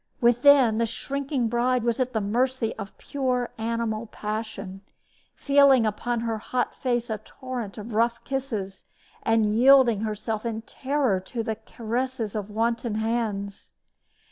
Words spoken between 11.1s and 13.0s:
to the caresses of wanton